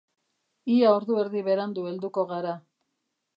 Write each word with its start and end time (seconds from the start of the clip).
Ia 0.75 0.93
ordu 0.99 1.19
erdi 1.25 1.43
berandu 1.49 1.85
helduko 1.91 2.25
gara. 2.33 2.57